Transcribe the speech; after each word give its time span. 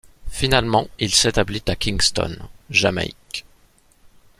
Finalement 0.31 0.87
il 0.97 1.13
s'établit 1.13 1.61
à 1.67 1.75
Kingston, 1.75 2.35
Jamaïque. 2.71 3.45